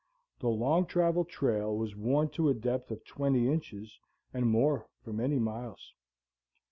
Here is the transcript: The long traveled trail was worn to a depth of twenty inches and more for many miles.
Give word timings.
The 0.39 0.49
long 0.49 0.87
traveled 0.87 1.29
trail 1.29 1.77
was 1.77 1.95
worn 1.95 2.29
to 2.29 2.49
a 2.49 2.55
depth 2.55 2.89
of 2.89 3.05
twenty 3.05 3.47
inches 3.47 3.99
and 4.33 4.47
more 4.49 4.87
for 5.03 5.13
many 5.13 5.37
miles. 5.37 5.93